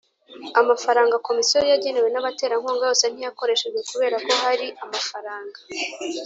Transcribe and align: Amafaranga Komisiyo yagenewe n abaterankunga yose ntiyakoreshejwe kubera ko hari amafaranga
Amafaranga 0.61 1.21
Komisiyo 1.27 1.59
yagenewe 1.71 2.09
n 2.11 2.17
abaterankunga 2.21 2.83
yose 2.89 3.05
ntiyakoreshejwe 3.09 3.79
kubera 3.91 4.17
ko 4.25 4.31
hari 4.43 4.67
amafaranga 4.83 5.57